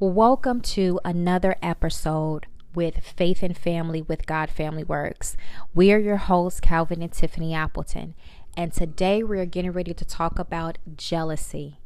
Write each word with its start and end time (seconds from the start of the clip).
Welcome 0.00 0.60
to 0.60 1.00
another 1.04 1.56
episode 1.60 2.46
with 2.72 3.04
Faith 3.04 3.42
and 3.42 3.58
Family 3.58 4.00
with 4.00 4.26
God 4.26 4.48
Family 4.48 4.84
Works. 4.84 5.36
We 5.74 5.90
are 5.90 5.98
your 5.98 6.18
hosts, 6.18 6.60
Calvin 6.60 7.02
and 7.02 7.12
Tiffany 7.12 7.52
Appleton, 7.52 8.14
and 8.56 8.72
today 8.72 9.24
we 9.24 9.40
are 9.40 9.44
getting 9.44 9.72
ready 9.72 9.92
to 9.92 10.04
talk 10.04 10.38
about 10.38 10.78
jealousy. 10.96 11.80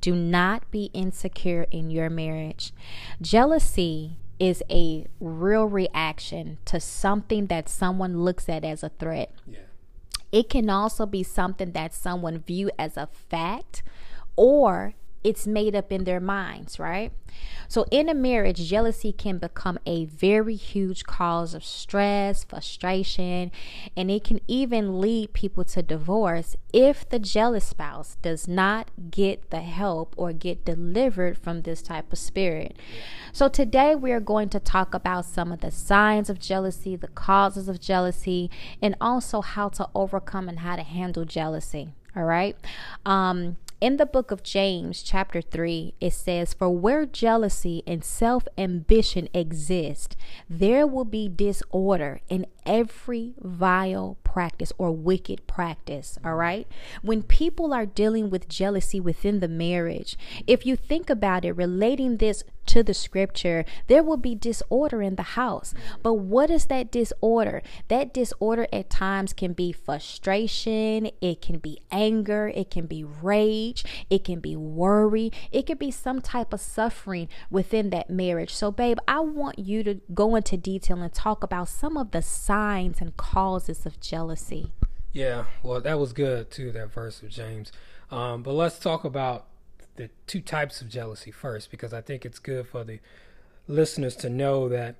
Do 0.00 0.14
not 0.14 0.70
be 0.70 0.88
insecure 0.94 1.66
in 1.70 1.90
your 1.90 2.08
marriage. 2.08 2.72
Jealousy 3.20 4.16
is 4.38 4.62
a 4.70 5.06
real 5.20 5.66
reaction 5.66 6.56
to 6.64 6.80
something 6.80 7.48
that 7.48 7.68
someone 7.68 8.22
looks 8.22 8.48
at 8.48 8.64
as 8.64 8.82
a 8.82 8.88
threat. 8.88 9.30
Yeah. 9.46 9.58
It 10.32 10.48
can 10.48 10.70
also 10.70 11.04
be 11.04 11.22
something 11.22 11.72
that 11.72 11.92
someone 11.92 12.38
view 12.38 12.70
as 12.78 12.96
a 12.96 13.10
fact 13.28 13.82
or 14.36 14.94
it's 15.24 15.46
made 15.46 15.74
up 15.74 15.92
in 15.92 16.04
their 16.04 16.20
minds, 16.20 16.78
right? 16.78 17.12
So, 17.68 17.84
in 17.90 18.08
a 18.08 18.14
marriage, 18.14 18.68
jealousy 18.68 19.12
can 19.12 19.38
become 19.38 19.78
a 19.84 20.06
very 20.06 20.56
huge 20.56 21.04
cause 21.04 21.54
of 21.54 21.64
stress, 21.64 22.44
frustration, 22.44 23.52
and 23.96 24.10
it 24.10 24.24
can 24.24 24.40
even 24.48 25.00
lead 25.00 25.34
people 25.34 25.64
to 25.64 25.82
divorce 25.82 26.56
if 26.72 27.08
the 27.08 27.18
jealous 27.18 27.66
spouse 27.66 28.16
does 28.22 28.48
not 28.48 28.90
get 29.10 29.50
the 29.50 29.60
help 29.60 30.14
or 30.16 30.32
get 30.32 30.64
delivered 30.64 31.36
from 31.36 31.62
this 31.62 31.82
type 31.82 32.12
of 32.12 32.18
spirit. 32.18 32.76
So, 33.32 33.48
today 33.48 33.94
we 33.94 34.12
are 34.12 34.20
going 34.20 34.48
to 34.50 34.60
talk 34.60 34.94
about 34.94 35.26
some 35.26 35.52
of 35.52 35.60
the 35.60 35.70
signs 35.70 36.30
of 36.30 36.38
jealousy, 36.38 36.96
the 36.96 37.08
causes 37.08 37.68
of 37.68 37.80
jealousy, 37.80 38.50
and 38.80 38.96
also 39.00 39.42
how 39.42 39.68
to 39.70 39.88
overcome 39.94 40.48
and 40.48 40.60
how 40.60 40.76
to 40.76 40.82
handle 40.82 41.24
jealousy. 41.24 41.88
All 42.16 42.24
right. 42.24 42.56
Um, 43.04 43.58
in 43.80 43.96
the 43.96 44.06
book 44.06 44.30
of 44.30 44.42
James, 44.42 45.02
chapter 45.02 45.40
3, 45.40 45.94
it 46.00 46.12
says, 46.12 46.52
For 46.52 46.68
where 46.68 47.06
jealousy 47.06 47.82
and 47.86 48.02
self 48.04 48.48
ambition 48.56 49.28
exist, 49.32 50.16
there 50.50 50.86
will 50.86 51.04
be 51.04 51.28
disorder 51.28 52.20
in 52.28 52.46
every 52.66 53.34
vile 53.40 54.18
practice 54.28 54.74
or 54.76 54.92
wicked 54.92 55.46
practice. 55.46 56.18
All 56.22 56.34
right. 56.34 56.66
When 57.00 57.22
people 57.22 57.72
are 57.72 57.86
dealing 57.86 58.28
with 58.28 58.46
jealousy 58.46 59.00
within 59.00 59.40
the 59.40 59.48
marriage, 59.48 60.18
if 60.46 60.66
you 60.66 60.76
think 60.76 61.08
about 61.08 61.46
it, 61.46 61.52
relating 61.52 62.18
this 62.18 62.44
to 62.68 62.82
the 62.82 62.94
scripture, 62.94 63.64
there 63.86 64.02
will 64.02 64.18
be 64.18 64.34
disorder 64.34 65.00
in 65.00 65.16
the 65.16 65.22
house. 65.22 65.74
But 66.02 66.14
what 66.14 66.50
is 66.50 66.66
that 66.66 66.92
disorder? 66.92 67.62
That 67.88 68.12
disorder 68.12 68.66
at 68.72 68.90
times 68.90 69.32
can 69.32 69.54
be 69.54 69.72
frustration, 69.72 71.10
it 71.20 71.40
can 71.40 71.58
be 71.58 71.80
anger, 71.90 72.52
it 72.54 72.70
can 72.70 72.86
be 72.86 73.04
rage, 73.04 73.84
it 74.10 74.22
can 74.22 74.40
be 74.40 74.54
worry, 74.54 75.32
it 75.50 75.66
could 75.66 75.78
be 75.78 75.90
some 75.90 76.20
type 76.20 76.52
of 76.52 76.60
suffering 76.60 77.28
within 77.50 77.88
that 77.90 78.10
marriage. 78.10 78.54
So, 78.54 78.70
babe, 78.70 78.98
I 79.08 79.20
want 79.20 79.58
you 79.58 79.82
to 79.84 79.94
go 80.12 80.36
into 80.36 80.58
detail 80.58 81.00
and 81.00 81.12
talk 81.12 81.42
about 81.42 81.68
some 81.68 81.96
of 81.96 82.10
the 82.10 82.20
signs 82.20 83.00
and 83.00 83.16
causes 83.16 83.86
of 83.86 83.98
jealousy. 84.00 84.27
Yeah, 85.12 85.44
well, 85.62 85.80
that 85.80 85.98
was 85.98 86.12
good 86.12 86.50
too, 86.50 86.70
that 86.72 86.92
verse 86.92 87.22
of 87.22 87.30
James. 87.30 87.72
Um, 88.10 88.42
but 88.42 88.52
let's 88.52 88.78
talk 88.78 89.04
about 89.04 89.46
the 89.96 90.10
two 90.26 90.40
types 90.40 90.80
of 90.80 90.88
jealousy 90.88 91.30
first, 91.30 91.70
because 91.70 91.92
I 91.92 92.00
think 92.00 92.24
it's 92.24 92.38
good 92.38 92.68
for 92.68 92.84
the 92.84 93.00
listeners 93.66 94.16
to 94.16 94.30
know 94.30 94.68
that 94.68 94.96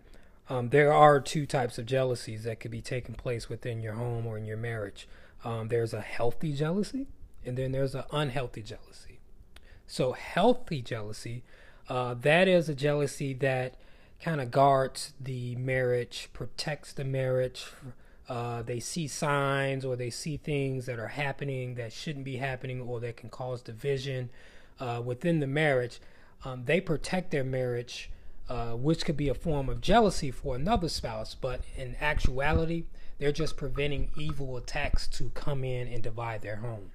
um, 0.51 0.71
there 0.71 0.93
are 0.93 1.21
two 1.21 1.47
types 1.47 1.79
of 1.79 1.87
jealousies 1.87 2.45
that 2.45 2.59
could 2.61 2.71
be 2.71 2.81
taking 2.81 3.15
place 3.15 3.49
within 3.49 3.81
your 3.81 3.95
home 3.95 4.27
or 4.27 4.39
in 4.39 4.45
your 4.45 4.57
marriage. 4.57 5.07
Um, 5.45 5.69
there's 5.69 5.93
a 5.93 6.01
healthy 6.01 6.53
jealousy, 6.53 7.07
and 7.45 7.57
then 7.57 7.73
there's 7.73 7.95
an 7.95 8.05
unhealthy 8.13 8.63
jealousy. 8.63 9.21
So, 9.87 10.13
healthy 10.13 10.83
jealousy, 10.83 11.45
uh, 11.89 12.15
that 12.15 12.49
is 12.49 12.69
a 12.69 12.75
jealousy 12.75 13.35
that 13.35 13.75
kind 14.23 14.41
of 14.41 14.51
guards 14.51 15.13
the 15.21 15.55
marriage, 15.57 16.29
protects 16.33 16.93
the 16.93 17.05
marriage. 17.05 17.67
Uh, 18.29 18.63
they 18.63 18.79
see 18.79 19.09
signs 19.09 19.85
or 19.85 19.97
they 19.97 20.11
see 20.11 20.37
things 20.37 20.85
that 20.87 20.99
are 20.99 21.09
happening 21.09 21.77
that 21.77 21.93
shouldn't 21.93 22.25
be 22.25 22.37
happening 22.37 22.81
or 22.81 23.01
that 23.01 23.17
can 23.17 23.31
cause 23.31 23.63
division 23.63 24.29
uh, 24.81 25.03
within 25.05 25.41
the 25.41 25.47
marriage, 25.47 26.01
um, 26.45 26.65
they 26.65 26.81
protect 26.81 27.31
their 27.31 27.45
marriage, 27.45 28.11
uh, 28.49 28.73
which 28.73 29.05
could 29.05 29.17
be 29.17 29.29
a 29.29 29.35
form 29.35 29.69
of 29.69 29.81
jealousy 29.81 30.31
for 30.31 30.55
another 30.55 30.89
spouse, 30.89 31.35
but 31.35 31.63
in 31.77 31.97
actuality, 32.01 32.85
they're 33.19 33.33
just 33.33 33.57
preventing 33.57 34.11
evil 34.17 34.57
attacks 34.57 35.09
to 35.09 35.31
come 35.31 35.65
in 35.65 35.89
and 35.89 36.03
divide 36.03 36.43
their 36.43 36.57
home. 36.57 36.93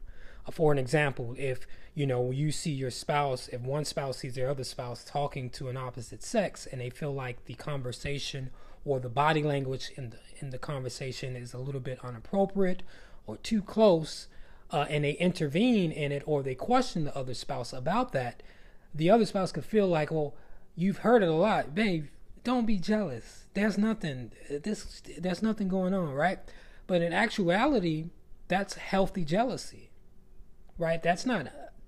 Uh, 0.48 0.52
for 0.52 0.72
an 0.72 0.78
example, 0.78 1.36
if 1.38 1.68
you 1.94 2.08
know 2.08 2.32
you 2.32 2.52
see 2.52 2.72
your 2.72 2.90
spouse, 2.90 3.50
if 3.50 3.62
one 3.62 3.86
spouse 3.86 4.18
sees 4.20 4.36
their 4.36 4.50
other 4.50 4.64
spouse 4.64 5.04
talking 5.04 5.50
to 5.50 5.68
an 5.68 5.78
opposite 5.78 6.24
sex, 6.24 6.66
and 6.72 6.80
they 6.80 6.90
feel 6.90 7.14
like 7.14 7.46
the 7.46 7.54
conversation 7.56 8.50
or 8.86 9.00
the 9.00 9.10
body 9.10 9.44
language 9.44 9.92
in 9.96 10.10
the 10.12 10.18
in 10.40 10.50
the 10.50 10.58
conversation 10.58 11.36
is 11.36 11.54
a 11.54 11.58
little 11.58 11.80
bit 11.80 12.00
inappropriate 12.04 12.84
or 13.26 13.38
too 13.38 13.62
close, 13.62 14.28
uh, 14.72 14.86
and 14.90 15.04
they 15.06 15.14
intervene 15.14 15.92
in 15.92 16.12
it 16.12 16.24
or 16.26 16.44
they 16.44 16.56
question 16.56 17.06
the 17.06 17.18
other 17.18 17.34
spouse 17.34 17.72
about 17.72 18.12
that, 18.12 18.44
the 18.94 19.10
other 19.10 19.26
spouse 19.26 19.52
could 19.52 19.66
feel 19.66 19.88
like, 19.88 20.12
well, 20.12 20.36
you've 20.76 21.00
heard 21.00 21.24
it 21.24 21.30
a 21.30 21.34
lot, 21.34 21.74
babe. 21.74 22.08
Don't 22.44 22.66
be 22.66 22.78
jealous. 22.78 23.46
There's 23.54 23.78
nothing. 23.78 24.32
This 24.50 25.02
there's 25.18 25.42
nothing 25.42 25.70
going 25.70 25.94
on, 25.94 26.14
right? 26.14 26.40
But 26.88 27.02
in 27.02 27.14
actuality, 27.14 28.08
that's 28.50 28.74
healthy 28.74 29.24
jealousy, 29.24 29.92
right? 30.78 31.02
That's 31.02 31.26
not. 31.26 31.48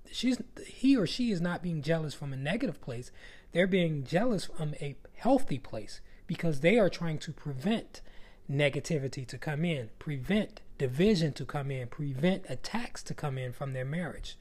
She's 0.10 0.42
he 0.66 0.96
or 0.96 1.06
she 1.06 1.32
is 1.32 1.42
not 1.42 1.62
being 1.62 1.82
jealous 1.82 2.14
from 2.14 2.32
a 2.32 2.38
negative 2.38 2.80
place. 2.80 3.12
They're 3.52 3.68
being 3.68 4.06
jealous 4.06 4.46
from 4.46 4.76
a 4.80 4.96
healthy 5.16 5.60
place 5.60 6.00
because 6.28 6.62
they 6.62 6.78
are 6.78 6.90
trying 6.90 7.18
to 7.20 7.32
prevent 7.32 8.02
negativity 8.50 9.26
to 9.28 9.38
come 9.38 9.66
in, 9.66 9.90
prevent 10.00 10.62
division 10.78 11.34
to 11.34 11.46
come 11.46 11.72
in, 11.72 11.88
prevent 11.88 12.46
attacks 12.50 13.02
to 13.04 13.14
come 13.14 13.38
in 13.38 13.52
from 13.54 13.74
their 13.74 13.86
marriage. 13.86 14.38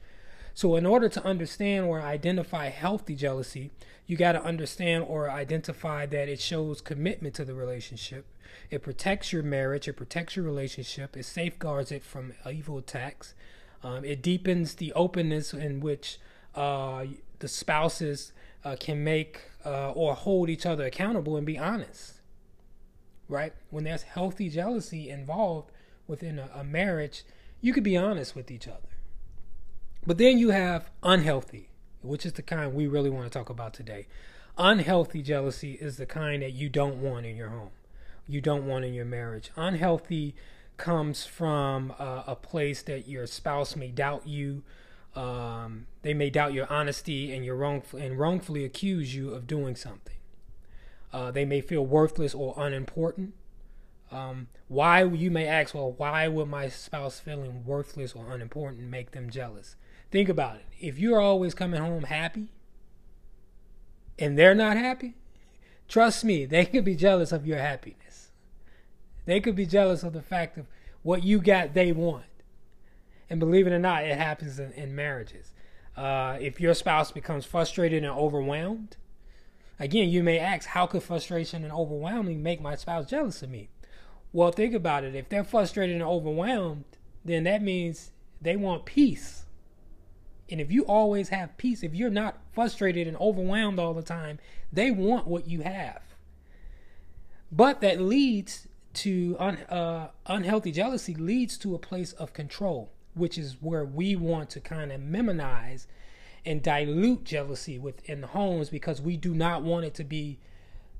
So, 0.53 0.77
in 0.77 0.85
order 0.85 1.09
to 1.09 1.25
understand 1.25 1.85
or 1.85 2.01
identify 2.01 2.69
healthy 2.69 3.15
jealousy, 3.15 3.71
you 4.07 4.15
got 4.15 4.33
to 4.33 4.43
understand 4.43 5.05
or 5.07 5.29
identify 5.29 6.05
that 6.05 6.29
it 6.29 6.39
shows 6.39 6.79
commitment 6.79 7.35
to 7.35 7.45
the 7.45 7.53
relationship. 7.53 8.25
It 8.69 8.81
protects 8.81 9.33
your 9.33 9.43
marriage, 9.43 9.87
it 9.87 9.93
protects 9.93 10.35
your 10.35 10.45
relationship, 10.45 11.17
it 11.17 11.25
safeguards 11.25 11.91
it 11.91 12.03
from 12.03 12.33
evil 12.49 12.77
attacks. 12.77 13.33
Um, 13.83 14.05
it 14.05 14.21
deepens 14.21 14.75
the 14.75 14.93
openness 14.93 15.53
in 15.53 15.81
which 15.81 16.19
uh, 16.55 17.05
the 17.39 17.47
spouses 17.47 18.31
uh, 18.65 18.75
can 18.77 19.03
make 19.03 19.39
uh, 19.65 19.91
or 19.91 20.15
hold 20.15 20.49
each 20.49 20.65
other 20.65 20.85
accountable 20.85 21.37
and 21.37 21.45
be 21.45 21.57
honest. 21.57 22.15
Right? 23.29 23.53
When 23.69 23.85
there's 23.85 24.03
healthy 24.03 24.49
jealousy 24.49 25.09
involved, 25.09 25.71
within 26.07 26.39
a, 26.39 26.49
a 26.53 26.63
marriage, 26.63 27.23
you 27.61 27.73
could 27.73 27.83
be 27.83 27.97
honest 27.97 28.35
with 28.35 28.51
each 28.51 28.67
other. 28.67 28.79
But 30.05 30.17
then 30.17 30.37
you 30.37 30.49
have 30.49 30.91
unhealthy, 31.01 31.69
which 32.01 32.25
is 32.25 32.33
the 32.33 32.43
kind 32.43 32.73
we 32.73 32.87
really 32.87 33.09
want 33.09 33.31
to 33.31 33.35
talk 33.37 33.49
about 33.49 33.73
today. 33.73 34.07
Unhealthy 34.57 35.21
jealousy 35.21 35.73
is 35.73 35.97
the 35.97 36.05
kind 36.05 36.41
that 36.41 36.53
you 36.53 36.69
don't 36.69 37.01
want 37.01 37.25
in 37.25 37.35
your 37.35 37.49
home, 37.49 37.71
you 38.27 38.41
don't 38.41 38.67
want 38.67 38.85
in 38.85 38.93
your 38.93 39.05
marriage. 39.05 39.51
Unhealthy 39.55 40.35
comes 40.77 41.25
from 41.25 41.93
uh, 41.97 42.23
a 42.27 42.35
place 42.35 42.81
that 42.83 43.07
your 43.07 43.25
spouse 43.25 43.75
may 43.75 43.87
doubt 43.87 44.27
you. 44.27 44.63
Um, 45.15 45.87
they 46.01 46.13
may 46.13 46.29
doubt 46.29 46.53
your 46.53 46.71
honesty 46.71 47.33
and 47.33 47.45
your 47.45 47.55
wrong 47.55 47.83
and 47.97 48.19
wrongfully 48.19 48.65
accuse 48.65 49.15
you 49.15 49.33
of 49.33 49.47
doing 49.47 49.75
something. 49.75 50.17
Uh, 51.13 51.31
they 51.31 51.45
may 51.45 51.61
feel 51.61 51.85
worthless 51.85 52.33
or 52.33 52.53
unimportant. 52.57 53.33
Um, 54.11 54.47
why 54.67 55.03
you 55.03 55.31
may 55.31 55.47
ask, 55.47 55.73
well, 55.73 55.93
why 55.93 56.27
would 56.27 56.49
my 56.49 56.67
spouse 56.67 57.19
feeling 57.19 57.63
worthless 57.65 58.13
or 58.13 58.31
unimportant 58.31 58.89
make 58.89 59.11
them 59.11 59.29
jealous? 59.29 59.75
Think 60.11 60.29
about 60.29 60.57
it. 60.57 60.65
If 60.79 60.99
you're 60.99 61.21
always 61.21 61.53
coming 61.53 61.81
home 61.81 62.03
happy 62.03 62.49
and 64.19 64.37
they're 64.37 64.55
not 64.55 64.77
happy, 64.77 65.15
trust 65.87 66.23
me, 66.23 66.45
they 66.45 66.65
could 66.65 66.85
be 66.85 66.95
jealous 66.95 67.31
of 67.31 67.47
your 67.47 67.59
happiness. 67.59 68.31
They 69.25 69.39
could 69.39 69.55
be 69.55 69.65
jealous 69.65 70.03
of 70.03 70.13
the 70.13 70.21
fact 70.21 70.57
of 70.57 70.67
what 71.01 71.23
you 71.23 71.39
got 71.39 71.73
they 71.73 71.91
want. 71.91 72.25
And 73.29 73.39
believe 73.39 73.67
it 73.67 73.73
or 73.73 73.79
not, 73.79 74.03
it 74.03 74.17
happens 74.17 74.59
in, 74.59 74.71
in 74.73 74.95
marriages. 74.95 75.51
Uh, 75.97 76.37
if 76.39 76.59
your 76.59 76.73
spouse 76.73 77.11
becomes 77.11 77.45
frustrated 77.45 78.03
and 78.03 78.11
overwhelmed, 78.11 78.97
again, 79.79 80.09
you 80.09 80.23
may 80.23 80.37
ask, 80.37 80.67
how 80.67 80.85
could 80.85 81.03
frustration 81.03 81.63
and 81.63 81.73
overwhelming 81.73 82.43
make 82.43 82.61
my 82.61 82.75
spouse 82.75 83.07
jealous 83.07 83.41
of 83.41 83.49
me? 83.49 83.69
Well, 84.33 84.51
think 84.51 84.73
about 84.73 85.03
it. 85.03 85.15
If 85.15 85.29
they're 85.29 85.43
frustrated 85.43 85.95
and 85.95 86.03
overwhelmed, 86.03 86.83
then 87.23 87.45
that 87.45 87.61
means 87.61 88.11
they 88.41 88.55
want 88.55 88.85
peace. 88.85 89.45
And 90.49 90.61
if 90.61 90.71
you 90.71 90.83
always 90.85 91.29
have 91.29 91.57
peace, 91.57 91.81
if 91.81 91.95
you're 91.95 92.09
not 92.09 92.37
frustrated 92.51 93.07
and 93.07 93.17
overwhelmed 93.17 93.79
all 93.79 93.93
the 93.93 94.03
time, 94.03 94.39
they 94.71 94.91
want 94.91 95.25
what 95.25 95.47
you 95.47 95.61
have. 95.61 96.01
But 97.51 97.81
that 97.81 97.99
leads 98.01 98.67
to 98.95 99.35
un, 99.39 99.57
uh, 99.69 100.09
unhealthy 100.25 100.71
jealousy, 100.71 101.15
leads 101.15 101.57
to 101.59 101.73
a 101.73 101.79
place 101.79 102.11
of 102.13 102.33
control, 102.33 102.91
which 103.15 103.37
is 103.37 103.57
where 103.61 103.85
we 103.85 104.15
want 104.15 104.49
to 104.51 104.59
kind 104.59 104.91
of 104.91 105.01
memorize 105.01 105.87
and 106.45 106.61
dilute 106.61 107.23
jealousy 107.23 107.79
within 107.79 108.21
the 108.21 108.27
homes 108.27 108.69
because 108.69 109.01
we 109.01 109.17
do 109.17 109.33
not 109.33 109.63
want 109.63 109.85
it 109.85 109.93
to 109.95 110.03
be 110.03 110.37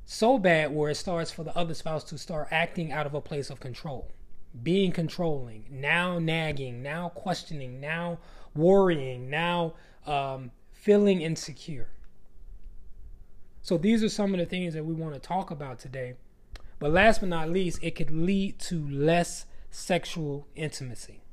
so 0.05 0.37
bad 0.37 0.73
where 0.73 0.89
it 0.89 0.95
starts 0.95 1.31
for 1.31 1.43
the 1.43 1.55
other 1.55 1.73
spouse 1.73 2.03
to 2.05 2.17
start 2.17 2.47
acting 2.51 2.91
out 2.91 3.05
of 3.05 3.13
a 3.13 3.21
place 3.21 3.49
of 3.49 3.59
control, 3.59 4.11
being 4.63 4.91
controlling, 4.91 5.65
now 5.69 6.19
nagging, 6.19 6.81
now 6.81 7.09
questioning, 7.09 7.79
now 7.79 8.19
worrying, 8.55 9.29
now 9.29 9.73
um, 10.05 10.51
feeling 10.71 11.21
insecure. 11.21 11.89
So 13.61 13.77
these 13.77 14.03
are 14.03 14.09
some 14.09 14.33
of 14.33 14.39
the 14.39 14.45
things 14.45 14.75
that 14.75 14.85
we 14.85 14.93
want 14.93 15.15
to 15.15 15.19
talk 15.19 15.49
about 15.49 15.79
today. 15.79 16.13
But 16.77 16.91
last 16.91 17.21
but 17.21 17.29
not 17.29 17.49
least, 17.49 17.79
it 17.81 17.95
could 17.95 18.11
lead 18.11 18.59
to 18.59 18.87
less 18.87 19.45
sexual 19.71 20.47
intimacy. 20.55 21.24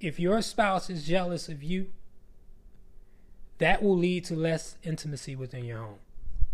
If 0.00 0.18
your 0.18 0.40
spouse 0.42 0.88
is 0.88 1.06
jealous 1.06 1.48
of 1.48 1.62
you, 1.62 1.88
that 3.58 3.82
will 3.82 3.96
lead 3.96 4.24
to 4.26 4.34
less 4.34 4.76
intimacy 4.82 5.36
within 5.36 5.64
your 5.64 5.78
home. 5.78 5.98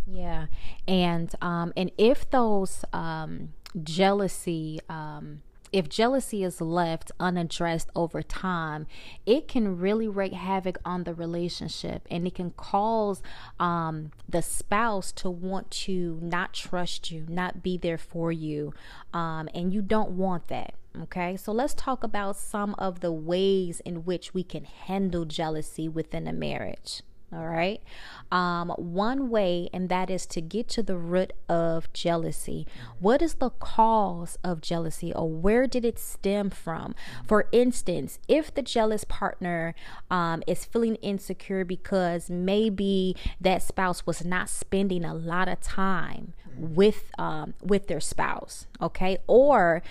Yeah, 0.07 0.47
and 0.87 1.33
um, 1.41 1.73
and 1.77 1.91
if 1.99 2.29
those 2.31 2.85
um, 2.93 3.55
jealousy 3.83 4.81
um, 4.89 5.43
if 5.77 5.91
jealousy 5.91 6.43
is 6.43 6.63
left 6.63 7.13
unaddressed 7.21 7.91
over 7.95 8.23
time, 8.23 8.87
it 9.27 9.47
can 9.47 9.77
really 9.77 10.09
wreak 10.09 10.33
havoc 10.33 10.79
on 10.87 11.05
the 11.05 11.13
relationship 11.13 12.09
and 12.11 12.27
it 12.27 12.35
can 12.35 12.51
cause 12.53 13.21
um, 13.61 14.11
the 14.27 14.41
spouse 14.41 15.13
to 15.13 15.29
want 15.29 15.71
to 15.71 16.19
not 16.23 16.55
trust 16.55 17.11
you, 17.11 17.27
not 17.29 17.63
be 17.63 17.77
there 17.77 17.99
for 17.99 18.33
you. 18.33 18.73
Um, 19.13 19.51
and 19.55 19.71
you 19.71 19.83
don't 19.83 20.13
want 20.13 20.49
that. 20.49 20.73
Okay, 20.99 21.37
so 21.37 21.53
let's 21.53 21.75
talk 21.75 22.03
about 22.03 22.37
some 22.37 22.75
of 22.79 23.01
the 23.01 23.13
ways 23.13 23.81
in 23.81 24.07
which 24.07 24.33
we 24.33 24.43
can 24.43 24.65
handle 24.65 25.27
jealousy 25.27 25.91
within 25.91 26.27
a 26.27 26.33
marriage. 26.33 27.03
All 27.33 27.49
right. 27.49 27.83
Um, 28.31 28.71
one 28.77 29.31
way, 29.31 29.69
and 29.73 29.89
that 29.89 30.11
is 30.11 30.27
to 30.27 30.41
get 30.41 30.69
to 30.69 30.83
the 30.83 30.97
root 30.97 31.33
of 31.49 31.93
jealousy. 31.93 32.69
What 33.01 33.21
is 33.21 33.35
the 33.35 33.51
cause 33.51 34.39
of 34.45 34.61
jealousy, 34.61 35.13
or 35.13 35.29
where 35.29 35.67
did 35.67 35.85
it 35.85 35.99
stem 35.99 36.51
from? 36.51 36.95
For 37.27 37.49
instance, 37.51 38.21
if 38.29 38.55
the 38.55 38.63
jealous 38.63 39.03
partner 39.03 39.75
um, 40.09 40.45
is 40.47 40.65
feeling 40.65 40.95
insecure 40.97 41.65
because 41.65 42.31
maybe 42.31 43.17
that 43.41 43.63
spouse 43.63 44.07
was 44.07 44.25
not 44.25 44.49
spending 44.49 45.05
a 45.05 45.15
lot 45.15 45.49
of 45.49 45.61
time 45.61 46.33
with 46.57 47.11
um, 47.19 47.55
with 47.61 47.89
their 47.89 48.01
spouse, 48.01 48.69
okay, 48.81 49.19
or 49.27 49.83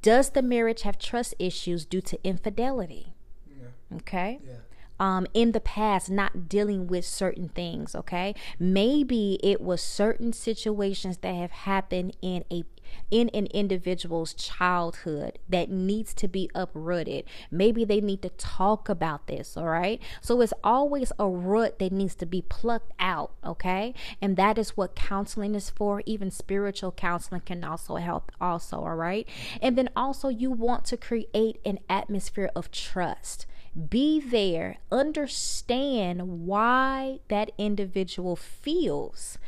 does 0.00 0.30
the 0.30 0.42
marriage 0.42 0.82
have 0.82 0.98
trust 0.98 1.34
issues 1.38 1.84
due 1.84 2.00
to 2.00 2.18
infidelity? 2.24 3.12
Yeah. 3.46 3.96
Okay. 3.98 4.40
Yeah 4.46 4.54
um, 5.00 5.26
in 5.32 5.52
the 5.52 5.60
past 5.60 6.10
not 6.10 6.48
dealing 6.48 6.86
with 6.86 7.04
certain 7.06 7.48
things, 7.48 7.94
okay? 7.96 8.34
Maybe 8.58 9.40
it 9.42 9.60
was 9.60 9.80
certain 9.80 10.32
situations 10.32 11.16
that 11.18 11.34
have 11.34 11.50
happened 11.50 12.16
in 12.22 12.44
a 12.52 12.64
in 13.08 13.28
an 13.30 13.46
individual's 13.46 14.34
childhood 14.34 15.38
that 15.48 15.70
needs 15.70 16.12
to 16.14 16.26
be 16.26 16.50
uprooted. 16.56 17.24
Maybe 17.48 17.84
they 17.84 18.00
need 18.00 18.20
to 18.22 18.30
talk 18.30 18.88
about 18.88 19.28
this, 19.28 19.56
all 19.56 19.68
right? 19.68 20.00
So 20.20 20.40
it's 20.40 20.52
always 20.64 21.12
a 21.16 21.28
root 21.28 21.78
that 21.78 21.92
needs 21.92 22.16
to 22.16 22.26
be 22.26 22.42
plucked 22.42 22.92
out, 22.98 23.32
okay? 23.44 23.94
And 24.20 24.36
that 24.36 24.58
is 24.58 24.76
what 24.76 24.96
counseling 24.96 25.54
is 25.54 25.70
for. 25.70 26.02
Even 26.04 26.32
spiritual 26.32 26.90
counseling 26.90 27.42
can 27.42 27.62
also 27.62 27.94
help 27.96 28.32
also, 28.40 28.78
all 28.78 28.96
right? 28.96 29.28
And 29.62 29.78
then 29.78 29.90
also 29.94 30.28
you 30.28 30.50
want 30.50 30.84
to 30.86 30.96
create 30.96 31.60
an 31.64 31.78
atmosphere 31.88 32.50
of 32.56 32.72
trust. 32.72 33.46
Be 33.88 34.20
there, 34.20 34.78
understand 34.90 36.46
why 36.46 37.20
that 37.28 37.52
individual 37.56 38.34
feels 38.34 39.38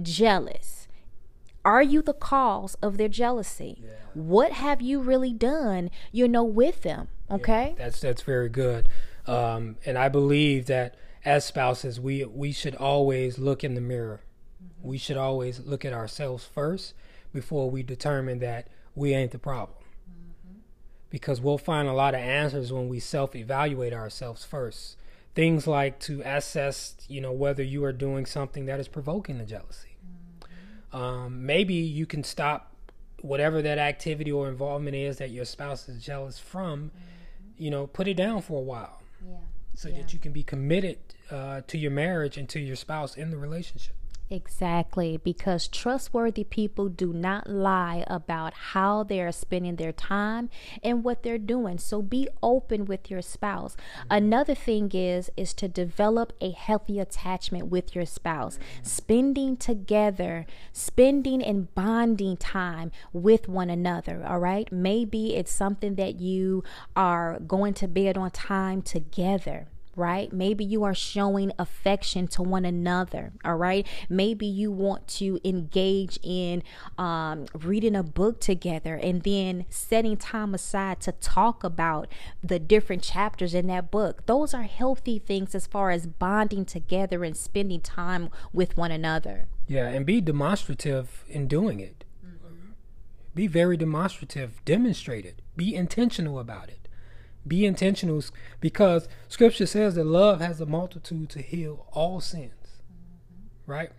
jealous. 0.00 0.86
Are 1.64 1.82
you 1.82 2.02
the 2.02 2.14
cause 2.14 2.74
of 2.82 2.98
their 2.98 3.08
jealousy? 3.08 3.78
Yeah. 3.82 3.90
What 4.14 4.52
have 4.52 4.82
you 4.82 5.00
really 5.00 5.32
done, 5.32 5.90
you 6.12 6.28
know, 6.28 6.44
with 6.44 6.82
them? 6.82 7.08
Okay? 7.30 7.74
Yeah, 7.76 7.84
that's 7.84 8.00
that's 8.00 8.22
very 8.22 8.48
good. 8.48 8.88
Um, 9.26 9.76
and 9.86 9.96
I 9.96 10.08
believe 10.08 10.66
that 10.66 10.96
as 11.24 11.44
spouses, 11.44 11.98
we 12.00 12.24
we 12.24 12.52
should 12.52 12.74
always 12.74 13.38
look 13.38 13.64
in 13.64 13.74
the 13.74 13.80
mirror. 13.80 14.22
Mm-hmm. 14.62 14.88
We 14.88 14.98
should 14.98 15.16
always 15.16 15.60
look 15.60 15.84
at 15.84 15.92
ourselves 15.92 16.44
first 16.44 16.94
before 17.32 17.70
we 17.70 17.82
determine 17.82 18.40
that 18.40 18.68
we 18.94 19.14
ain't 19.14 19.30
the 19.30 19.38
problem 19.38 19.79
because 21.10 21.40
we'll 21.40 21.58
find 21.58 21.88
a 21.88 21.92
lot 21.92 22.14
of 22.14 22.20
answers 22.20 22.72
when 22.72 22.88
we 22.88 23.00
self 23.00 23.34
evaluate 23.34 23.92
ourselves 23.92 24.44
first. 24.44 24.96
Things 25.34 25.66
like 25.66 25.98
to 26.00 26.22
assess, 26.24 26.96
you 27.08 27.20
know, 27.20 27.32
whether 27.32 27.62
you 27.62 27.84
are 27.84 27.92
doing 27.92 28.26
something 28.26 28.66
that 28.66 28.80
is 28.80 28.88
provoking 28.88 29.38
the 29.38 29.44
jealousy. 29.44 29.96
Mm-hmm. 30.04 30.96
Um, 30.96 31.46
maybe 31.46 31.74
you 31.74 32.06
can 32.06 32.24
stop 32.24 32.74
whatever 33.22 33.60
that 33.62 33.78
activity 33.78 34.32
or 34.32 34.48
involvement 34.48 34.96
is 34.96 35.18
that 35.18 35.30
your 35.30 35.44
spouse 35.44 35.88
is 35.88 36.02
jealous 36.02 36.38
from, 36.38 36.86
mm-hmm. 36.86 37.62
you 37.62 37.70
know, 37.70 37.86
put 37.86 38.08
it 38.08 38.14
down 38.14 38.42
for 38.42 38.58
a 38.58 38.62
while. 38.62 39.02
Yeah. 39.24 39.36
So 39.74 39.88
yeah. 39.88 39.98
that 39.98 40.12
you 40.12 40.18
can 40.18 40.32
be 40.32 40.42
committed 40.42 40.98
uh, 41.30 41.62
to 41.68 41.78
your 41.78 41.90
marriage 41.90 42.36
and 42.36 42.48
to 42.50 42.60
your 42.60 42.76
spouse 42.76 43.16
in 43.16 43.30
the 43.30 43.36
relationship. 43.36 43.94
Exactly, 44.32 45.16
because 45.16 45.66
trustworthy 45.66 46.44
people 46.44 46.88
do 46.88 47.12
not 47.12 47.50
lie 47.50 48.04
about 48.06 48.54
how 48.54 49.02
they 49.02 49.20
are 49.20 49.32
spending 49.32 49.74
their 49.74 49.90
time 49.90 50.48
and 50.84 51.02
what 51.02 51.24
they're 51.24 51.36
doing. 51.36 51.78
So 51.78 52.00
be 52.00 52.28
open 52.40 52.84
with 52.84 53.10
your 53.10 53.22
spouse. 53.22 53.76
Another 54.08 54.54
thing 54.54 54.88
is 54.94 55.32
is 55.36 55.52
to 55.54 55.66
develop 55.66 56.32
a 56.40 56.52
healthy 56.52 57.00
attachment 57.00 57.66
with 57.66 57.96
your 57.96 58.06
spouse. 58.06 58.60
Spending 58.84 59.56
together, 59.56 60.46
spending 60.72 61.42
and 61.42 61.74
bonding 61.74 62.36
time 62.36 62.92
with 63.12 63.48
one 63.48 63.68
another, 63.68 64.24
all 64.24 64.38
right? 64.38 64.70
Maybe 64.70 65.34
it's 65.34 65.50
something 65.50 65.96
that 65.96 66.20
you 66.20 66.62
are 66.94 67.40
going 67.40 67.74
to 67.74 67.88
bed 67.88 68.16
on 68.16 68.30
time 68.30 68.82
together 68.82 69.66
right? 70.00 70.32
Maybe 70.32 70.64
you 70.64 70.82
are 70.82 70.94
showing 70.94 71.52
affection 71.58 72.26
to 72.28 72.42
one 72.42 72.64
another, 72.64 73.32
all 73.44 73.56
right? 73.56 73.86
Maybe 74.08 74.46
you 74.46 74.72
want 74.72 75.06
to 75.08 75.38
engage 75.44 76.18
in 76.22 76.62
um, 76.96 77.46
reading 77.52 77.94
a 77.94 78.02
book 78.02 78.40
together 78.40 78.94
and 78.94 79.22
then 79.22 79.66
setting 79.68 80.16
time 80.16 80.54
aside 80.54 81.00
to 81.00 81.12
talk 81.12 81.62
about 81.62 82.08
the 82.42 82.58
different 82.58 83.02
chapters 83.02 83.54
in 83.54 83.66
that 83.66 83.90
book. 83.90 84.24
Those 84.24 84.54
are 84.54 84.62
healthy 84.62 85.18
things 85.18 85.54
as 85.54 85.66
far 85.66 85.90
as 85.90 86.06
bonding 86.06 86.64
together 86.64 87.22
and 87.22 87.36
spending 87.36 87.82
time 87.82 88.30
with 88.54 88.78
one 88.78 88.90
another. 88.90 89.48
Yeah, 89.68 89.88
and 89.88 90.06
be 90.06 90.22
demonstrative 90.22 91.24
in 91.28 91.46
doing 91.46 91.78
it. 91.78 92.04
Mm-hmm. 92.26 92.70
Be 93.34 93.46
very 93.46 93.76
demonstrative, 93.76 94.64
demonstrate 94.64 95.26
it, 95.26 95.42
be 95.56 95.74
intentional 95.74 96.38
about 96.38 96.70
it. 96.70 96.88
Be 97.46 97.64
intentional 97.64 98.22
because 98.60 99.08
scripture 99.28 99.66
says 99.66 99.94
that 99.94 100.04
love 100.04 100.40
has 100.40 100.60
a 100.60 100.66
multitude 100.66 101.30
to 101.30 101.42
heal 101.42 101.86
all 101.92 102.20
sins. 102.20 102.82
Mm-hmm. 102.92 103.70
Right? 103.70 103.90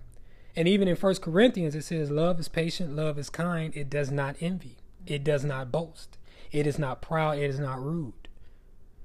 And 0.56 0.68
even 0.68 0.88
in 0.88 0.96
First 0.96 1.22
Corinthians 1.22 1.76
it 1.76 1.84
says 1.84 2.12
love 2.12 2.40
is 2.40 2.48
patient, 2.48 2.96
love 2.96 3.18
is 3.18 3.30
kind, 3.30 3.76
it 3.76 3.90
does 3.90 4.12
not 4.12 4.36
envy, 4.40 4.78
it 5.06 5.24
does 5.24 5.44
not 5.44 5.72
boast, 5.72 6.18
it 6.52 6.68
is 6.68 6.78
not 6.78 7.02
proud, 7.02 7.38
it 7.38 7.50
is 7.50 7.60
not 7.60 7.84
rude. 7.84 8.28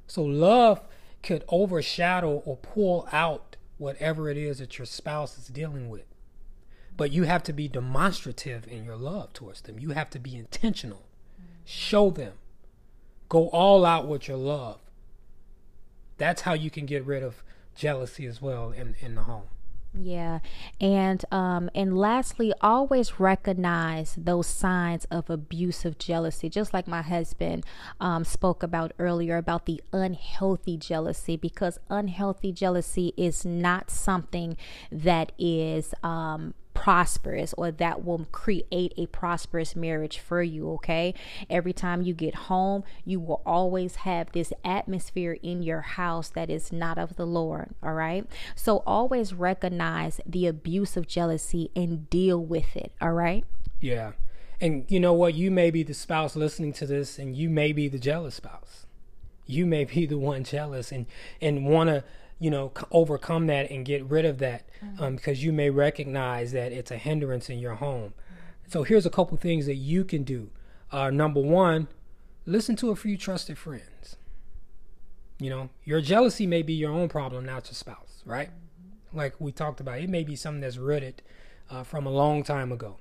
So 0.06 0.22
love 0.22 0.82
could 1.22 1.44
overshadow 1.48 2.42
or 2.44 2.56
pull 2.56 3.08
out 3.10 3.56
whatever 3.78 4.28
it 4.30 4.36
is 4.36 4.58
that 4.58 4.78
your 4.78 4.86
spouse 4.86 5.38
is 5.38 5.48
dealing 5.48 5.88
with. 5.88 6.06
But 6.96 7.12
you 7.12 7.24
have 7.24 7.42
to 7.44 7.52
be 7.52 7.68
demonstrative 7.68 8.66
in 8.66 8.84
your 8.84 8.96
love 8.96 9.32
towards 9.32 9.60
them. 9.62 9.78
You 9.78 9.90
have 9.90 10.08
to 10.10 10.18
be 10.18 10.36
intentional. 10.36 11.06
Show 11.64 12.10
them 12.10 12.34
Go 13.28 13.48
all 13.48 13.84
out 13.84 14.06
with 14.06 14.28
your 14.28 14.36
love. 14.36 14.78
That's 16.18 16.42
how 16.42 16.54
you 16.54 16.70
can 16.70 16.86
get 16.86 17.04
rid 17.04 17.22
of 17.22 17.42
jealousy 17.74 18.26
as 18.26 18.40
well 18.40 18.70
in, 18.70 18.94
in 19.00 19.14
the 19.14 19.22
home. 19.22 19.48
Yeah. 19.98 20.40
And 20.80 21.24
um 21.32 21.70
and 21.74 21.96
lastly, 21.98 22.52
always 22.60 23.18
recognize 23.18 24.14
those 24.16 24.46
signs 24.46 25.06
of 25.06 25.30
abusive 25.30 25.98
jealousy, 25.98 26.48
just 26.48 26.74
like 26.74 26.86
my 26.86 27.02
husband 27.02 27.64
um 28.00 28.24
spoke 28.24 28.62
about 28.62 28.92
earlier 28.98 29.36
about 29.36 29.66
the 29.66 29.82
unhealthy 29.92 30.76
jealousy 30.76 31.36
because 31.36 31.78
unhealthy 31.88 32.52
jealousy 32.52 33.14
is 33.16 33.44
not 33.44 33.90
something 33.90 34.56
that 34.92 35.32
is 35.38 35.94
um 36.02 36.54
prosperous 36.86 37.52
or 37.58 37.72
that 37.72 38.04
will 38.04 38.28
create 38.30 38.94
a 38.96 39.06
prosperous 39.06 39.74
marriage 39.74 40.20
for 40.20 40.40
you, 40.40 40.70
okay? 40.70 41.12
Every 41.50 41.72
time 41.72 42.02
you 42.02 42.14
get 42.14 42.46
home, 42.46 42.84
you 43.04 43.18
will 43.18 43.42
always 43.44 43.96
have 43.96 44.30
this 44.30 44.52
atmosphere 44.64 45.36
in 45.42 45.64
your 45.64 45.80
house 45.80 46.28
that 46.28 46.48
is 46.48 46.70
not 46.70 46.96
of 46.96 47.16
the 47.16 47.26
Lord, 47.26 47.70
all 47.82 47.94
right? 47.94 48.24
So 48.54 48.84
always 48.86 49.34
recognize 49.34 50.20
the 50.24 50.46
abuse 50.46 50.96
of 50.96 51.08
jealousy 51.08 51.72
and 51.74 52.08
deal 52.08 52.40
with 52.40 52.76
it, 52.76 52.92
all 53.00 53.10
right? 53.10 53.44
Yeah. 53.80 54.12
And 54.60 54.84
you 54.86 55.00
know 55.00 55.12
what? 55.12 55.34
You 55.34 55.50
may 55.50 55.72
be 55.72 55.82
the 55.82 55.92
spouse 55.92 56.36
listening 56.36 56.72
to 56.74 56.86
this 56.86 57.18
and 57.18 57.36
you 57.36 57.50
may 57.50 57.72
be 57.72 57.88
the 57.88 57.98
jealous 57.98 58.36
spouse. 58.36 58.86
You 59.44 59.66
may 59.66 59.86
be 59.86 60.06
the 60.06 60.18
one 60.18 60.44
jealous 60.44 60.92
and 60.92 61.06
and 61.40 61.66
want 61.66 61.88
to 61.88 62.04
you 62.38 62.50
know, 62.50 62.72
c- 62.76 62.84
overcome 62.90 63.46
that 63.46 63.70
and 63.70 63.84
get 63.84 64.04
rid 64.04 64.24
of 64.24 64.38
that 64.38 64.68
um, 64.98 65.16
because 65.16 65.42
you 65.42 65.52
may 65.52 65.70
recognize 65.70 66.52
that 66.52 66.72
it's 66.72 66.90
a 66.90 66.96
hindrance 66.96 67.48
in 67.48 67.58
your 67.58 67.74
home. 67.74 68.12
So 68.68 68.82
here's 68.82 69.06
a 69.06 69.10
couple 69.10 69.36
things 69.36 69.66
that 69.66 69.76
you 69.76 70.04
can 70.04 70.22
do. 70.22 70.50
Uh, 70.90 71.10
number 71.10 71.40
one, 71.40 71.88
listen 72.44 72.76
to 72.76 72.90
a 72.90 72.96
few 72.96 73.16
trusted 73.16 73.58
friends. 73.58 74.16
You 75.38 75.50
know, 75.50 75.70
your 75.84 76.00
jealousy 76.00 76.46
may 76.46 76.62
be 76.62 76.72
your 76.72 76.92
own 76.92 77.08
problem, 77.08 77.44
not 77.44 77.66
your 77.66 77.74
spouse, 77.74 78.22
right? 78.24 78.50
Like 79.12 79.34
we 79.40 79.52
talked 79.52 79.80
about, 79.80 80.00
it 80.00 80.08
may 80.10 80.24
be 80.24 80.36
something 80.36 80.60
that's 80.60 80.78
rooted 80.78 81.22
uh, 81.70 81.82
from 81.84 82.06
a 82.06 82.10
long 82.10 82.42
time 82.42 82.72
ago. 82.72 82.96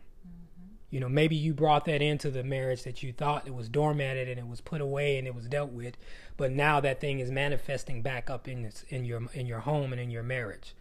You 0.96 1.02
know, 1.02 1.10
maybe 1.10 1.36
you 1.36 1.54
brought 1.54 1.84
that 1.88 2.02
into 2.02 2.32
the 2.32 2.42
marriage 2.42 2.84
that 2.84 3.04
you 3.04 3.12
thought 3.12 3.46
it 3.46 3.54
was 3.54 3.68
dormanted 3.68 4.30
and 4.30 4.40
it 4.40 4.48
was 4.48 4.62
put 4.62 4.80
away 4.80 5.18
and 5.18 5.28
it 5.28 5.36
was 5.36 5.46
dealt 5.46 5.74
with, 5.74 5.98
but 6.38 6.54
now 6.54 6.80
that 6.80 7.02
thing 7.02 7.20
is 7.20 7.30
manifesting 7.30 8.02
back 8.02 8.30
up 8.30 8.48
in 8.48 8.62
this, 8.62 8.86
in 8.88 9.04
your 9.04 9.24
in 9.34 9.46
your 9.46 9.60
home 9.60 9.92
and 9.92 10.00
in 10.00 10.10
your 10.10 10.24
marriage. 10.24 10.74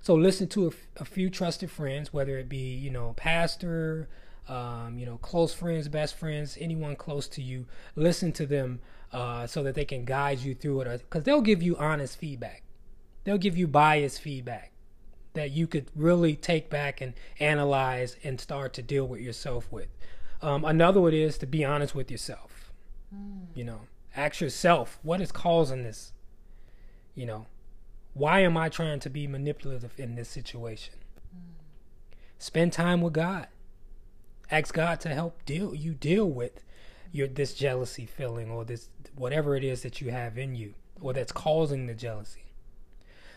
So 0.00 0.16
listen 0.16 0.48
to 0.48 0.72
a, 0.96 1.04
few 1.04 1.30
trusted 1.30 1.70
friends, 1.70 2.12
whether 2.12 2.38
it 2.38 2.48
be 2.48 2.74
you 2.74 2.90
know 2.90 3.12
pastor, 3.16 4.08
um, 4.48 4.98
you 4.98 5.06
know 5.06 5.18
close 5.18 5.54
friends, 5.54 5.86
best 5.86 6.16
friends, 6.16 6.58
anyone 6.60 6.96
close 6.96 7.28
to 7.28 7.40
you. 7.40 7.66
Listen 7.94 8.32
to 8.32 8.46
them 8.46 8.80
uh, 9.12 9.46
so 9.46 9.62
that 9.62 9.76
they 9.76 9.84
can 9.84 10.04
guide 10.04 10.40
you 10.40 10.56
through 10.56 10.80
it, 10.80 11.02
because 11.08 11.22
they'll 11.22 11.40
give 11.40 11.62
you 11.62 11.76
honest 11.76 12.18
feedback. 12.18 12.64
They'll 13.22 13.38
give 13.38 13.56
you 13.56 13.68
biased 13.68 14.20
feedback 14.20 14.71
that 15.34 15.50
you 15.50 15.66
could 15.66 15.86
really 15.94 16.36
take 16.36 16.68
back 16.68 17.00
and 17.00 17.14
analyze 17.40 18.16
and 18.22 18.40
start 18.40 18.72
to 18.74 18.82
deal 18.82 19.06
with 19.06 19.20
yourself 19.20 19.70
with. 19.70 19.88
Um, 20.40 20.64
another 20.64 21.00
one 21.00 21.14
is 21.14 21.38
to 21.38 21.46
be 21.46 21.64
honest 21.64 21.94
with 21.94 22.10
yourself. 22.10 22.72
You 23.54 23.64
know, 23.64 23.80
ask 24.16 24.40
yourself 24.40 24.98
what 25.02 25.20
is 25.20 25.32
causing 25.32 25.82
this. 25.82 26.12
You 27.14 27.26
know, 27.26 27.46
why 28.14 28.40
am 28.40 28.56
I 28.56 28.68
trying 28.68 29.00
to 29.00 29.10
be 29.10 29.26
manipulative 29.26 29.92
in 29.98 30.14
this 30.14 30.28
situation? 30.28 30.94
Spend 32.38 32.72
time 32.72 33.00
with 33.00 33.12
God. 33.12 33.48
Ask 34.50 34.74
God 34.74 35.00
to 35.00 35.10
help 35.10 35.44
deal 35.44 35.74
you 35.74 35.94
deal 35.94 36.28
with 36.28 36.64
your 37.12 37.28
this 37.28 37.54
jealousy 37.54 38.06
feeling 38.06 38.50
or 38.50 38.64
this 38.64 38.88
whatever 39.14 39.56
it 39.56 39.64
is 39.64 39.82
that 39.82 40.00
you 40.00 40.10
have 40.10 40.36
in 40.36 40.54
you 40.54 40.74
or 41.00 41.12
that's 41.12 41.32
causing 41.32 41.86
the 41.86 41.94
jealousy. 41.94 42.51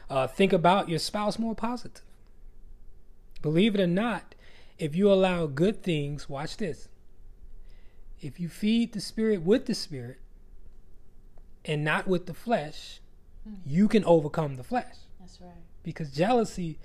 Uh, 0.10 0.28
think 0.28 0.54
about 0.54 0.90
your 0.90 1.00
spouse 1.00 1.40
more 1.40 1.56
positive. 1.56 2.02
Believe 3.42 3.76
it 3.76 3.82
or 3.82 3.88
not, 3.88 4.36
if 4.78 4.96
you 4.96 5.12
allow 5.12 5.46
good 5.46 5.84
things, 5.84 6.30
watch 6.30 6.58
this. 6.58 6.90
If 8.22 8.40
you 8.40 8.50
feed 8.50 8.94
the 8.94 9.02
spirit 9.02 9.42
with 9.42 9.66
the 9.66 9.76
spirit 9.76 10.20
and 11.64 11.84
not 11.84 12.08
with 12.08 12.26
the 12.26 12.34
flesh, 12.34 13.00
you 13.66 13.88
can 13.88 14.04
overcome 14.06 14.56
the 14.56 14.64
flesh. 14.64 14.96
That's 15.20 15.40
right. 15.42 15.52
Because 15.84 16.12
jealousy 16.12 16.80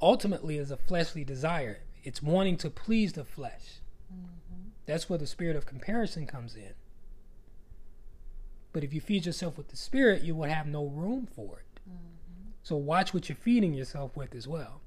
ultimately 0.00 0.58
is 0.58 0.70
a 0.70 0.76
fleshly 0.76 1.24
desire, 1.24 1.80
it's 2.04 2.22
wanting 2.22 2.56
to 2.58 2.70
please 2.70 3.14
the 3.14 3.24
flesh. 3.24 3.80
That's 4.86 5.10
where 5.10 5.18
the 5.18 5.26
spirit 5.26 5.56
of 5.56 5.66
comparison 5.66 6.26
comes 6.26 6.54
in. 6.54 6.74
But 8.72 8.84
if 8.84 8.94
you 8.94 9.00
feed 9.00 9.26
yourself 9.26 9.56
with 9.56 9.68
the 9.68 9.76
spirit, 9.76 10.22
you 10.22 10.36
will 10.36 10.48
have 10.48 10.66
no 10.66 10.86
room 10.86 11.26
for 11.26 11.58
it. 11.58 11.65
So 12.66 12.74
watch 12.74 13.14
what 13.14 13.28
you're 13.28 13.36
feeding 13.36 13.74
yourself 13.74 14.16
with 14.16 14.34
as 14.34 14.48
well. 14.48 14.80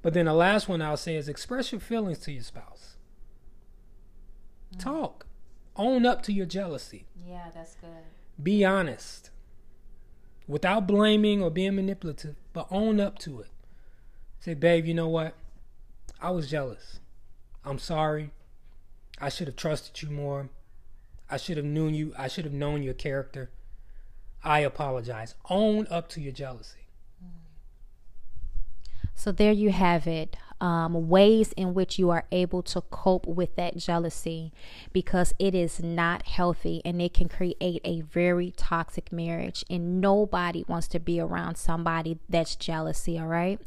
But 0.00 0.14
then 0.14 0.26
the 0.26 0.32
last 0.32 0.68
one 0.68 0.80
I'll 0.80 0.96
say 0.96 1.16
is 1.16 1.28
express 1.28 1.72
your 1.72 1.80
feelings 1.80 2.20
to 2.20 2.30
your 2.30 2.44
spouse. 2.44 2.94
Talk. 4.78 5.26
Own 5.74 6.06
up 6.06 6.22
to 6.22 6.32
your 6.32 6.46
jealousy. 6.46 7.06
Yeah, 7.26 7.46
that's 7.52 7.74
good. 7.74 8.04
Be 8.40 8.64
honest. 8.64 9.30
Without 10.46 10.86
blaming 10.86 11.42
or 11.42 11.50
being 11.50 11.74
manipulative, 11.74 12.36
but 12.52 12.68
own 12.70 13.00
up 13.00 13.18
to 13.18 13.40
it. 13.40 13.50
Say, 14.38 14.54
babe, 14.54 14.86
you 14.86 14.94
know 14.94 15.08
what? 15.08 15.34
I 16.22 16.30
was 16.30 16.48
jealous. 16.48 17.00
I'm 17.64 17.80
sorry. 17.80 18.30
I 19.20 19.30
should 19.30 19.48
have 19.48 19.56
trusted 19.56 20.00
you 20.00 20.14
more. 20.14 20.48
I 21.28 21.38
should 21.38 21.56
have 21.56 21.66
known 21.66 21.94
you. 21.94 22.14
I 22.16 22.28
should 22.28 22.44
have 22.44 22.54
known 22.54 22.84
your 22.84 22.94
character. 22.94 23.50
I 24.48 24.60
apologize. 24.60 25.34
Own 25.50 25.86
up 25.90 26.08
to 26.10 26.22
your 26.22 26.32
jealousy. 26.32 26.86
So 29.14 29.30
there 29.30 29.52
you 29.52 29.70
have 29.72 30.06
it. 30.06 30.38
Um, 30.60 31.08
ways 31.08 31.52
in 31.52 31.74
which 31.74 31.98
you 31.98 32.10
are 32.10 32.24
able 32.32 32.62
to 32.64 32.80
cope 32.80 33.26
with 33.26 33.54
that 33.56 33.76
jealousy 33.76 34.52
because 34.92 35.32
it 35.38 35.54
is 35.54 35.82
not 35.82 36.26
healthy 36.26 36.82
and 36.84 37.00
it 37.00 37.14
can 37.14 37.28
create 37.28 37.80
a 37.84 38.00
very 38.00 38.52
toxic 38.56 39.12
marriage. 39.12 39.64
And 39.70 40.00
nobody 40.00 40.64
wants 40.66 40.88
to 40.88 40.98
be 40.98 41.20
around 41.20 41.56
somebody 41.56 42.18
that's 42.28 42.56
jealousy, 42.56 43.18
all 43.18 43.26
right? 43.26 43.60